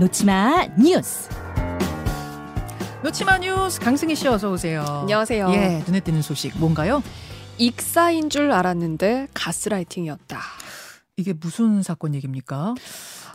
놓치마 0.00 0.66
뉴스. 0.78 1.28
놓치마 3.02 3.36
뉴스 3.36 3.78
강승희 3.78 4.16
씨 4.16 4.26
어서 4.28 4.50
오세요. 4.50 4.82
안녕하세요. 5.02 5.50
예, 5.52 5.82
눈에 5.86 6.00
띄는 6.00 6.22
소식 6.22 6.56
뭔가요? 6.58 7.02
익사인 7.58 8.30
줄 8.30 8.50
알았는데 8.50 9.28
가스라이팅이었다. 9.34 10.40
이게 11.18 11.34
무슨 11.34 11.82
사건 11.82 12.14
얘기입니까? 12.14 12.74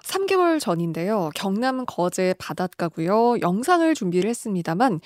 3개월 0.05 0.59
전인데요. 0.59 1.31
경남 1.35 1.85
거제 1.85 2.35
바닷가고요. 2.37 3.39
영상을 3.41 3.93
준비를 3.95 4.29
했습니다만 4.29 5.01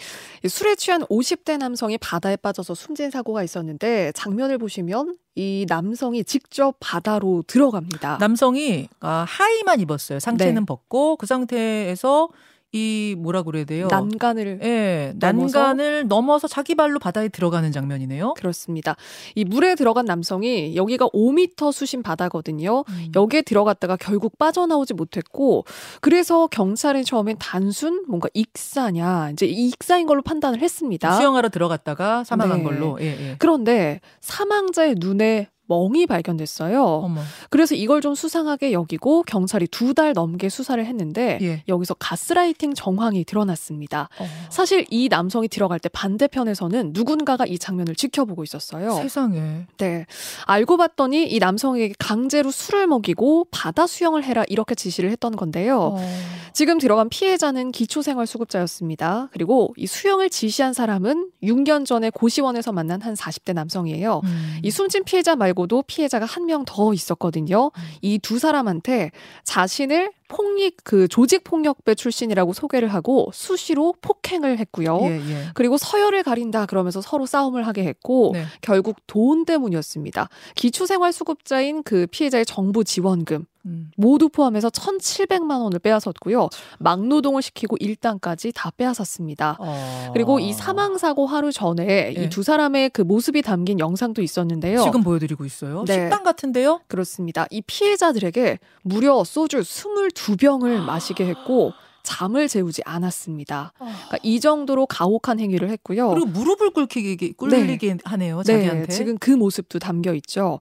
술에 0.47 0.75
취한 0.75 1.02
50대 1.05 1.57
남성이 1.57 1.97
바다에 1.97 2.36
빠져서 2.36 2.75
숨진 2.75 3.09
사고가 3.09 3.43
있었는데 3.43 4.11
장면을 4.14 4.57
보시면 4.57 5.18
이 5.36 5.65
남성이 5.69 6.24
직접 6.24 6.75
바다로 6.79 7.43
들어갑니다. 7.47 8.18
남성이 8.19 8.89
아, 9.00 9.25
하의만 9.27 9.79
입었어요. 9.79 10.19
상체는 10.19 10.61
네. 10.61 10.65
벗고 10.65 11.16
그 11.16 11.25
상태에서 11.25 12.29
이 12.71 13.15
뭐라 13.18 13.41
그래야 13.41 13.65
돼요? 13.65 13.87
난간을 13.89 14.59
예? 14.64 15.14
난간을 15.15 16.07
넘어서 16.07 16.47
자기 16.47 16.75
발로 16.75 17.00
바다에 17.00 17.27
들어가는 17.27 17.71
장면이네요. 17.71 18.36
그렇습니다. 18.36 18.96
이 19.33 19.43
물에 19.43 19.73
들어간 19.73 20.05
남성이 20.05 20.75
여기가 20.75 21.07
5m 21.07 21.71
수심 21.71 22.04
바다거든요. 22.04 22.83
음. 22.87 23.11
여기에 23.15 23.41
들어갔다가 23.41 23.97
결국 23.97 24.37
빠져나오지 24.37 24.93
못했고 24.93 25.65
그래서 26.01 26.46
경찰은 26.47 27.04
처음엔 27.04 27.37
단순 27.39 28.05
뭔가 28.07 28.29
익사냐 28.36 29.32
이제 29.32 29.47
이 29.47 29.69
익사인 29.69 30.05
걸로 30.05 30.21
판단을 30.21 30.60
했습니다. 30.60 31.13
수영하러 31.13 31.49
들어갔다가 31.49 32.23
사망한 32.23 32.59
네. 32.59 32.63
걸로. 32.63 32.97
예, 33.02 33.05
예. 33.05 33.36
그런데 33.39 33.99
사망자의 34.22 34.95
눈에 34.99 35.49
멍이 35.69 36.07
발견됐어요. 36.07 36.83
어머. 36.83 37.21
그래서 37.49 37.73
이걸 37.75 38.02
좀 38.02 38.16
수상하게 38.16 38.73
여기고 38.73 39.23
경찰이 39.23 39.67
두 39.67 39.94
달 39.94 40.13
넘게 40.13 40.49
수사를 40.49 40.83
했는데 40.85 41.39
예. 41.41 41.63
여기서 41.67 41.94
가스라이팅 41.95 42.73
정황이 42.75 43.23
드러났습니다. 43.23 44.09
어. 44.19 44.27
사실 44.49 44.85
이 44.89 45.09
남성이 45.09 45.47
들어갈 45.47 45.79
때 45.79 45.89
반대편에서는 45.89 46.91
누군가가 46.94 47.45
이 47.45 47.57
장면을 47.57 47.95
지켜보고 47.95 48.44
있었어요. 48.44 48.94
세상에. 48.95 49.66
네. 49.77 50.05
알고 50.45 50.77
봤더니 50.77 51.25
이 51.27 51.39
남성에게 51.39 51.95
강제로 51.99 52.51
술을 52.51 52.88
먹이고 52.88 53.47
바다 53.51 53.88
수영을 53.88 54.23
해라 54.23 54.44
이렇게 54.47 54.75
지시를 54.75 55.09
했던 55.11 55.35
건데요. 55.35 55.95
어. 55.95 56.19
지금 56.53 56.77
들어간 56.79 57.09
피해자는 57.09 57.72
기초생활수급자였습니다. 57.72 59.29
그리고 59.31 59.73
이 59.77 59.88
수영을 59.88 60.29
지시한 60.29 60.73
사람은 60.73 61.29
6년 61.44 61.85
전에 61.85 62.09
고시원에서 62.09 62.72
만난 62.72 63.01
한 63.01 63.13
40대 63.13 63.53
남성이에요. 63.53 64.22
음. 64.23 64.59
이 64.63 64.72
숨진 64.72 65.03
피해자 65.03 65.35
말고 65.35 65.58
도 65.67 65.81
피해자가 65.83 66.25
한 66.25 66.45
명 66.45 66.63
더 66.65 66.93
있었거든요. 66.93 67.65
음. 67.75 67.81
이두 68.02 68.39
사람한테 68.39 69.11
자신을 69.43 70.11
폭력 70.30 70.73
그 70.85 71.09
조직 71.09 71.44
폭력배 71.44 71.95
출신이라고 71.95 72.53
소개를 72.53 72.94
하고 72.94 73.30
수시로 73.33 73.94
폭행을 73.99 74.59
했고요. 74.59 74.99
예, 75.02 75.08
예. 75.08 75.45
그리고 75.55 75.77
서열을 75.77 76.23
가린다 76.23 76.67
그러면서 76.67 77.02
서로 77.02 77.25
싸움을 77.25 77.67
하게 77.67 77.83
했고 77.83 78.31
네. 78.33 78.45
결국 78.61 78.95
돈 79.07 79.44
때문이었습니다. 79.44 80.30
기초생활수급자인 80.55 81.83
그 81.83 82.07
피해자의 82.09 82.45
정부 82.45 82.83
지원금 82.83 83.45
음. 83.66 83.91
모두 83.97 84.30
포함해서 84.30 84.69
1,700만 84.69 85.61
원을 85.61 85.80
빼앗았고요. 85.80 86.50
막노동을 86.80 87.41
시키고 87.41 87.77
일당까지 87.80 88.52
다 88.53 88.72
빼앗았습니다. 88.75 89.57
어. 89.59 90.09
그리고 90.13 90.39
이 90.39 90.53
사망 90.53 90.97
사고 90.97 91.25
하루 91.25 91.52
전에 91.52 92.13
예. 92.17 92.23
이두 92.23 92.44
사람의 92.44 92.91
그 92.91 93.02
모습이 93.02 93.41
담긴 93.41 93.80
영상도 93.80 94.22
있었는데요. 94.22 94.81
지금 94.83 95.03
보여드리고 95.03 95.45
있어요. 95.45 95.83
네. 95.85 95.94
식당 95.94 96.23
같은데요? 96.23 96.81
그렇습니다. 96.88 97.47
이 97.50 97.61
피해자들에게 97.61 98.59
무려 98.83 99.23
소주 99.23 99.59
22 99.59 100.13
병을 100.38 100.81
마시게 100.81 101.25
했고 101.25 101.74
잠을 102.03 102.47
재우지 102.47 102.81
않았습니다. 102.85 103.74
그러니까 103.78 104.18
이 104.24 104.40
정도로 104.40 104.85
가혹한 104.88 105.40
행위를 105.40 105.69
했고요. 105.69 106.09
그리고 106.09 106.25
무릎을 106.28 106.72
꿇히게 106.72 107.34
꿇리게 107.34 107.97
하네요. 108.03 108.41
네, 108.44 108.53
자기한테. 108.53 108.88
지금 108.88 109.18
그 109.18 109.31
모습도 109.31 109.79
담겨 109.79 110.13
있죠. 110.16 110.59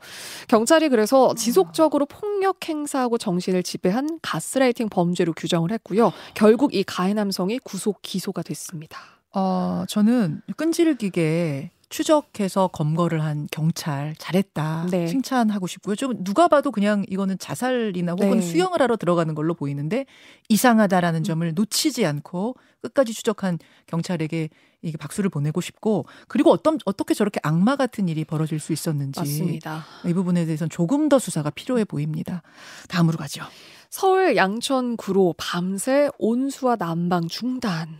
경찰이 0.49 0.89
그래서 0.91 1.35
지속적으로 1.35 2.07
폭력 2.07 2.69
행사하고 2.69 3.19
정신을 3.19 3.63
지배한 3.63 4.19
가스라이팅 4.21 4.89
범죄로 4.89 5.33
규정을 5.33 5.73
했고요. 5.73 6.13
결국 6.35 6.75
이 6.75 6.83
가해 6.83 7.15
남성이 7.15 7.59
구속 7.61 8.03
기소가 8.03 8.43
됐습니다. 8.43 8.99
어, 9.35 9.85
저는 9.89 10.43
끈질기게 10.57 11.71
추적해서 11.89 12.69
검거를 12.69 13.23
한 13.23 13.49
경찰 13.51 14.15
잘했다 14.19 14.89
네. 14.91 15.07
칭찬하고 15.07 15.67
싶고요. 15.67 15.97
좀 15.97 16.23
누가 16.23 16.49
봐도 16.49 16.71
그냥 16.71 17.05
이거는 17.09 17.39
자살이나 17.39 18.13
혹은 18.13 18.41
네. 18.41 18.41
수영을 18.41 18.83
하러 18.83 18.97
들어가는 18.97 19.35
걸로 19.35 19.55
보이는데 19.55 20.07
이상하다라는 20.49 21.25
점을 21.25 21.55
놓치지 21.55 22.05
않고 22.05 22.57
끝까지 22.83 23.15
추적한 23.15 23.59
경찰에게 23.87 24.51
이게 24.83 24.97
박수를 24.97 25.29
보내고 25.31 25.61
싶고 25.61 26.07
그리고 26.29 26.53
어떤 26.53 26.79
어떻게 26.85 27.15
저렇게 27.15 27.41
악마 27.43 27.75
같은 27.75 28.09
일이 28.09 28.25
벌어질 28.25 28.61
수 28.61 28.73
있었는지 28.73 29.19
맞습니다. 29.19 29.85
이 30.07 30.13
부분에 30.13 30.45
대해서는 30.45 30.71
조금 30.71 31.09
더 31.09 31.19
수사가 31.19 31.51
필요해 31.51 31.85
보입니다. 31.85 32.43
다음으로 32.89 33.19
가죠. 33.19 33.43
서울 33.91 34.37
양천구로 34.37 35.35
밤새 35.37 36.11
온수와 36.19 36.77
난방 36.77 37.27
중단. 37.27 37.99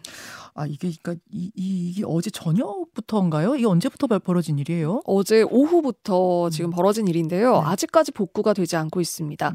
아 0.59 0.67
이게 0.67 0.91
그러니까 1.03 1.15
이, 1.31 1.51
이, 1.55 1.91
이 1.91 1.93
게 1.95 2.03
어제 2.07 2.31
저녁부터인가요? 2.31 3.57
이게 3.57 3.67
언제부터 3.67 4.07
벌- 4.07 4.19
벌어진 4.19 4.59
일이에요? 4.59 5.01
어제 5.05 5.43
오후부터 5.43 6.47
음. 6.47 6.51
지금 6.51 6.71
벌어진 6.71 7.07
일인데요. 7.07 7.53
네. 7.61 7.67
아직까지 7.67 8.13
복구가 8.13 8.55
되지 8.55 8.77
않고 8.77 9.01
있습니다. 9.01 9.49
음. 9.49 9.55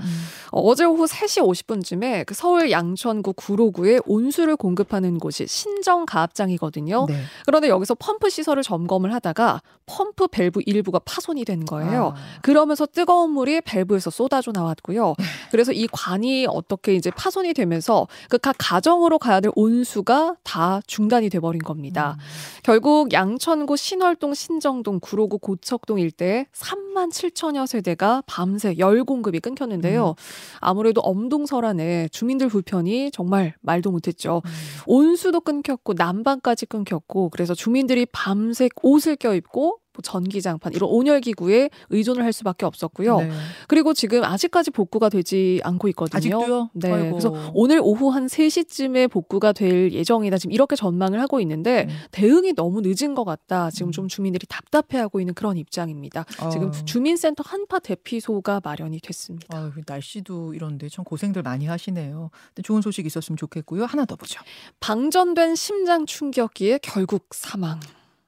어, 0.52 0.62
어제 0.62 0.86
오후 0.86 1.06
3시 1.06 1.42
50분쯤에 1.44 2.25
그 2.25 2.34
서울 2.34 2.72
양천구 2.72 3.34
구로구에 3.34 4.00
온수를 4.06 4.56
공급하는 4.56 5.18
곳이 5.18 5.46
신정 5.47 6.06
가압장이거든요. 6.06 7.06
네. 7.08 7.22
그런데 7.46 7.68
여기서 7.69 7.96
펌프 7.96 8.30
시설을 8.30 8.63
점검을 8.63 9.13
하다가 9.13 9.62
펌프 9.86 10.28
밸브 10.28 10.62
일부가 10.66 11.00
파손이 11.00 11.44
된 11.46 11.66
거예요. 11.66 12.13
아. 12.16 12.40
그러면서 12.42 12.86
뜨거운 12.86 13.31
물이 13.31 13.62
밸브에서 13.62 14.09
쏟아져 14.09 14.52
나왔고요. 14.53 15.16
네. 15.18 15.25
그래서 15.52 15.72
이 15.74 15.88
관이 15.92 16.46
어떻게 16.47 16.96
이제 16.96 17.12
파손이 17.12 17.53
되면서 17.53 18.08
그 18.30 18.38
각 18.44 18.56
가정으로 18.59 19.19
가야 19.19 19.40
될 19.40 19.52
온수가 19.56 20.36
다 20.44 20.81
중단이 20.94 21.30
돼 21.30 21.40
버린 21.40 21.59
겁니다. 21.62 22.18
음. 22.20 22.24
결국 22.62 23.14
양천구 23.14 23.78
신월동, 23.78 24.36
신정동, 24.36 25.00
구로구, 25.02 25.40
고척동 25.40 26.00
일대에 26.00 26.46
3 26.52 26.82
만 26.94 27.09
7천여 27.09 27.68
세대가 27.68 28.24
밤새 28.26 28.76
열 28.78 29.04
공급이 29.04 29.40
끊겼는데요. 29.40 30.09
음. 30.09 30.14
아무래도 30.59 31.02
엄동설안에 31.02 32.09
주민들 32.09 32.48
불편이 32.48 33.12
정말 33.12 33.56
말도 33.62 33.92
못했죠. 33.92 34.42
음. 34.46 34.52
온수도 34.86 35.42
끊겼고 35.42 35.94
난방까지 35.94 36.68
끊겼고 36.68 37.30
그래서 37.30 37.54
주민들이 37.54 38.06
밤새 38.06 38.70
옷을 38.81 39.16
껴입고 39.16 39.80
뭐 39.94 40.02
전기장판 40.02 40.74
이런 40.74 40.90
온열기구에 40.90 41.70
의존을 41.92 42.24
할 42.24 42.34
수밖에 42.34 42.66
없었고요. 42.66 43.20
네. 43.20 43.30
그리고 43.68 43.94
지금 43.94 44.24
아직까지 44.24 44.72
복구가 44.72 45.10
되지 45.10 45.62
않고 45.64 45.88
있거든요. 45.90 46.18
아직도요? 46.18 46.70
네. 46.74 46.92
아이고. 46.92 47.10
그래서 47.12 47.52
오늘 47.54 47.80
오후 47.81 48.10
한 48.10 48.25
3시쯤에 48.25 49.10
복구가 49.10 49.54
될 49.54 49.92
예정이다. 49.92 50.38
지금 50.40 50.52
이렇게 50.52 50.75
전망을 50.75 51.22
하고 51.22 51.40
있는데 51.42 51.86
음. 51.90 51.96
대응이 52.12 52.54
너무 52.54 52.81
늦은 52.84 53.14
것 53.14 53.24
같다. 53.24 53.70
지금 53.70 53.90
음. 53.90 53.92
좀 53.92 54.08
주민들이 54.08 54.48
답답해하고 54.48 55.20
있는 55.20 55.36
그런 55.36 55.58
입장입니다. 55.58 56.25
지금 56.52 56.70
어. 56.70 56.72
주민센터 56.85 57.44
한파 57.45 57.79
대피소가 57.79 58.61
마련이 58.63 58.99
됐습니다. 58.99 59.57
아유, 59.57 59.71
날씨도 59.85 60.53
이런데 60.53 60.89
참 60.89 61.03
고생들 61.05 61.41
많이 61.41 61.66
하시네요. 61.66 62.29
좋은 62.63 62.81
소식 62.81 63.05
있었으면 63.05 63.38
좋겠고요. 63.38 63.85
하나 63.85 64.05
더 64.05 64.16
보죠. 64.16 64.41
방전된 64.79 65.55
심장 65.55 66.05
충격기에 66.05 66.79
결국 66.81 67.27
사망. 67.31 67.79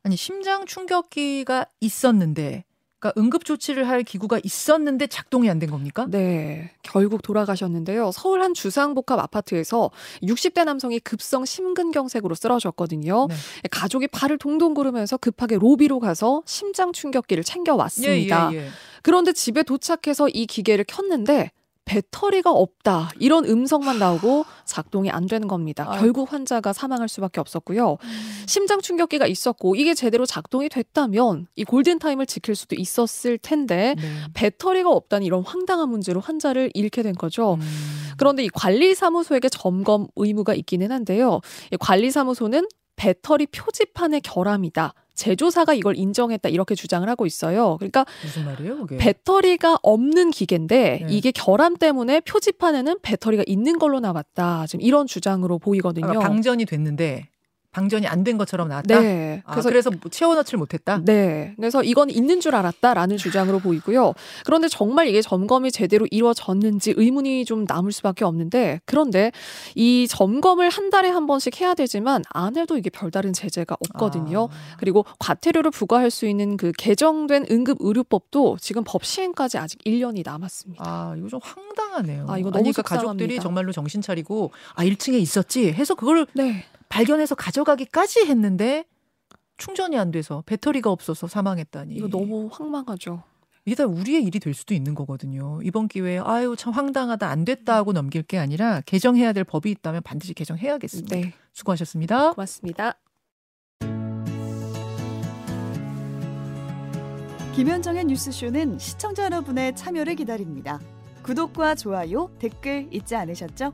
아니 0.04 0.16
심장 0.16 0.66
충격기가 0.66 1.66
있었는데, 1.82 2.66
그러니까 3.06 3.22
응급 3.22 3.46
조치를 3.46 3.88
할 3.88 4.04
기구가 4.04 4.40
있었는데 4.44 5.08
작동이 5.08 5.50
안 5.50 5.60
된 5.60 5.70
겁니까? 5.70 6.06
네, 6.10 6.72
결국 6.84 7.22
돌아가셨는데요. 7.22 8.12
서울 8.12 8.42
한 8.42 8.54
주상복합 8.54 9.20
아파트에서 9.20 9.90
60대 10.22 10.66
남성이 10.66 11.00
급성 11.00 11.46
심근경색으로 11.46 12.36
쓰러졌거든요. 12.36 13.28
네. 13.30 13.36
가족이 13.72 14.08
발을 14.10 14.38
동동 14.38 14.74
구르면서 14.74 15.16
급하게 15.18 15.58
로비로 15.58 16.00
가서 16.02 16.42
심장 16.46 16.92
충격기를 16.92 17.44
챙겨 17.46 17.76
왔습니다. 17.76 18.50
예, 18.52 18.58
예, 18.58 18.62
예. 18.66 18.68
그런데 19.02 19.32
집에 19.32 19.64
도착해서 19.64 20.28
이 20.30 20.46
기계를 20.46 20.84
켰는데 20.86 21.52
배터리가 21.86 22.52
없다 22.52 23.12
이런 23.20 23.46
음성만 23.46 24.00
나오고 24.00 24.46
작동이 24.66 25.10
안 25.10 25.28
되는 25.28 25.48
겁니다. 25.48 25.86
아이고. 25.88 26.02
결국 26.02 26.34
환자가 26.34 26.74
사망할 26.74 27.08
수밖에 27.08 27.40
없었고요. 27.40 27.98
심장 28.48 28.82
충격기가 28.82 29.28
있었고 29.28 29.76
이게 29.76 29.94
제대로 29.94 30.26
작동이 30.26 30.68
됐다면 30.68 31.48
이 31.56 31.64
골든 31.64 32.00
타임을 32.00 32.26
지킬 32.26 32.56
수도 32.56 32.76
있었을 32.76 33.38
텐데 33.38 33.96
네. 33.98 34.04
배터리가 34.34 34.90
없다는 34.90 35.26
이런 35.26 35.44
황당한 35.44 35.90
문제로 35.90 36.20
환자를 36.20 36.72
잃게 36.74 37.04
된 37.04 37.14
거죠. 37.14 37.54
음. 37.56 37.62
그런데 38.18 38.44
이 38.44 38.50
관리사무소에게 38.50 39.50
점검 39.50 40.08
의무가 40.16 40.54
있기는 40.56 40.92
한데요. 40.92 41.42
이 41.72 41.78
관리사무소는 41.78 42.68
배터리 42.96 43.46
표지판의 43.46 44.22
결함이다. 44.22 44.94
제조사가 45.16 45.74
이걸 45.74 45.98
인정했다 45.98 46.50
이렇게 46.50 46.76
주장을 46.76 47.08
하고 47.10 47.26
있어요. 47.26 47.78
그러니까 47.78 48.06
무슨 48.24 48.46
말이에요, 48.46 48.78
그게? 48.82 48.98
배터리가 48.98 49.80
없는 49.82 50.32
기계인데 50.32 51.00
네. 51.02 51.08
이게 51.10 51.32
결함 51.32 51.78
때문에 51.78 52.20
표지판에는 52.22 53.00
배터리가 53.02 53.44
있는 53.48 53.80
걸로 53.80 54.00
나왔다. 54.00 54.68
지금 54.68 54.82
이런 54.82 55.08
주장으로 55.08 55.58
보이거든요. 55.60 56.20
방전이 56.20 56.66
됐는데 56.66 57.30
방전이 57.76 58.08
안 58.08 58.26
된 58.26 58.38
것처럼 58.38 58.70
나왔다. 58.70 59.00
네. 59.00 59.44
아, 59.46 59.52
그래서 59.52 59.70
그래서, 59.70 59.92
뭐 59.92 60.00
채워넣지를 60.10 60.58
못했다. 60.58 61.00
네. 61.04 61.54
그래서 61.58 61.84
이건 61.84 62.10
있는 62.10 62.40
줄 62.40 62.56
알았다라는 62.56 63.18
주장으로 63.18 63.60
보이고요. 63.60 64.14
그런데 64.46 64.68
정말 64.68 65.08
이게 65.08 65.22
점검이 65.22 65.72
제대로 65.72 66.08
이루어졌는지 66.10 66.94
의문이 66.98 67.46
좀 67.46 67.66
남을 67.68 67.92
수밖에 67.92 68.26
없는데 68.26 68.82
그런데 68.86 69.32
이 69.76 70.08
점검을 70.10 70.70
한 70.70 70.90
달에 70.90 71.10
한 71.10 71.28
번씩 71.28 71.62
해야 71.62 71.76
되지만 71.76 72.24
안 72.30 72.58
해도 72.58 72.78
이게 72.78 72.90
별다른 72.90 73.32
제재가 73.32 73.78
없거든요. 73.80 74.50
아. 74.52 74.78
그리고 74.80 75.06
과태료를 75.20 75.70
부과할 75.72 76.10
수 76.10 76.26
있는 76.26 76.58
그 76.58 76.72
개정된 76.78 77.46
응급 77.52 77.78
의료법도 77.82 78.58
지금 78.60 78.84
법 78.86 79.06
시행까지 79.06 79.58
아직 79.60 79.80
1년이 79.86 80.24
남았습니다. 80.26 80.84
아, 80.84 81.16
이거 81.18 81.28
좀 81.28 81.40
황당하네요. 81.44 82.26
아, 82.28 82.38
이거 82.40 82.50
너무 82.50 82.58
아니, 82.58 82.72
그러니까 82.72 82.82
가족들이 82.82 83.36
속상합니다. 83.36 83.44
정말로 83.44 83.72
정신 83.72 84.02
차리고 84.02 84.52
아, 84.74 84.84
1층에 84.84 85.20
있었지 85.20 85.72
해서 85.72 85.94
그걸 85.94 86.26
네. 86.34 86.64
발견해서 86.90 87.36
가져가기까지 87.36 88.22
했는데 88.26 88.86
충전이 89.58 89.98
안 89.98 90.12
돼서 90.12 90.44
배터리가 90.46 90.92
없어서 90.92 91.28
사망했다니. 91.28 91.96
이거 91.96 92.08
너무 92.08 92.50
황망하죠. 92.52 93.24
이게 93.66 93.76
다 93.76 93.86
우리의 93.86 94.24
일이 94.24 94.40
될 94.40 94.54
수도 94.54 94.74
있는 94.74 94.94
거거든요. 94.94 95.60
이번 95.64 95.88
기회에 95.88 96.20
아유 96.20 96.56
참 96.58 96.74
황당하다 96.74 97.28
안 97.28 97.46
됐다 97.46 97.76
하고 97.76 97.94
넘길 97.94 98.22
게 98.22 98.38
아니라 98.38 98.82
개정해야 98.86 99.34
될 99.34 99.44
법이 99.44 99.72
있다면 99.72 100.04
반드시 100.04 100.34
개정해야겠습니다. 100.34 101.16
네. 101.16 101.34
수고하셨습니다. 101.54 102.34
고맙습니다. 102.34 103.00
김현정의 107.56 108.06
뉴스쇼는 108.06 108.78
시청자 108.78 109.24
여러분의 109.24 109.76
참여를 109.76 110.16
기다립니다. 110.16 110.80
구독과 111.24 111.76
좋아요, 111.76 112.30
댓글 112.38 112.88
잊지 112.92 113.16
않으셨죠? 113.16 113.74